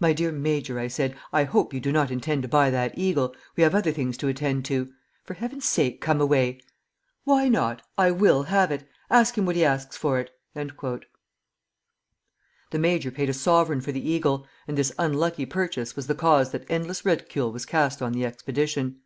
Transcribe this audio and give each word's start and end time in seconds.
'My 0.00 0.14
dear 0.14 0.32
Major,' 0.32 0.78
I 0.78 0.88
said, 0.88 1.14
'I 1.30 1.44
hope 1.44 1.74
you 1.74 1.80
do 1.80 1.92
not 1.92 2.10
intend 2.10 2.40
to 2.40 2.48
buy 2.48 2.70
that 2.70 2.96
eagle. 2.96 3.36
We 3.54 3.62
have 3.64 3.74
other 3.74 3.92
things 3.92 4.16
to 4.16 4.28
attend 4.28 4.64
to. 4.64 4.90
For 5.24 5.34
Heaven's 5.34 5.66
sake, 5.66 6.00
come 6.00 6.22
away!' 6.22 6.62
'Why 7.24 7.50
not? 7.50 7.82
I 7.98 8.10
will 8.10 8.44
have 8.44 8.70
it. 8.72 8.88
Ask 9.10 9.36
him 9.36 9.44
what 9.44 9.56
he 9.56 9.66
asks 9.66 9.94
for 9.98 10.18
it.'" 10.18 10.30
The 10.54 11.04
major 12.78 13.10
paid 13.10 13.28
a 13.28 13.34
sovereign 13.34 13.82
for 13.82 13.92
the 13.92 14.08
eagle, 14.10 14.46
and 14.66 14.78
this 14.78 14.90
unlucky 14.98 15.44
purchase 15.44 15.94
was 15.94 16.06
the 16.06 16.14
cause 16.14 16.50
that 16.52 16.64
endless 16.70 17.04
ridicule 17.04 17.52
was 17.52 17.66
cast 17.66 18.00
on 18.00 18.12
the 18.12 18.24
expedition. 18.24 19.02